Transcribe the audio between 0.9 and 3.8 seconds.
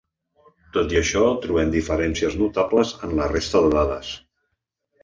i això, trobem diferències notables en la resta de